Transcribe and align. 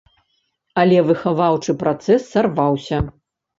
Але 0.83 0.97
выхаваўчы 1.09 1.77
працэс 1.85 2.27
сарваўся. 2.33 2.97